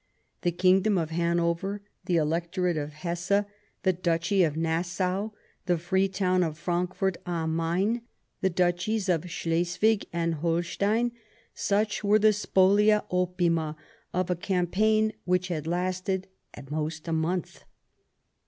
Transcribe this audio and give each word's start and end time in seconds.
The 0.41 0.49
Kingdom 0.51 0.97
of 0.97 1.11
Hanover, 1.11 1.83
the 2.05 2.15
Electorate 2.15 2.75
of 2.75 2.91
Hesse, 2.93 3.45
the 3.83 3.93
Duchy 3.93 4.41
of 4.41 4.57
Nassau, 4.57 5.29
the 5.67 5.77
Free 5.77 6.07
Town 6.07 6.41
of 6.41 6.57
Frankfort 6.57 7.17
on 7.27 7.55
Main, 7.55 8.01
the 8.41 8.49
Duchies 8.49 9.07
of 9.09 9.21
Slesvig 9.29 10.05
and 10.11 10.33
Holstein— 10.33 11.11
such 11.69 12.03
were 12.03 12.17
the 12.17 12.33
S'fyolia 12.33 13.05
opima 13.11 13.75
of 14.11 14.31
a 14.31 14.35
campaign 14.35 15.13
which 15.25 15.49
had 15.49 15.67
lasted 15.67 16.27
at 16.55 16.71
most 16.71 17.07
a 17.07 17.13
month. 17.13 17.63